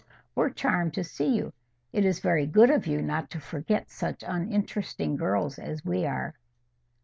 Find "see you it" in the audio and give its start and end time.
1.03-2.05